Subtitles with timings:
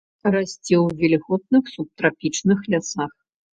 [0.35, 3.17] Расце ў вільготных субтрапічных лясах.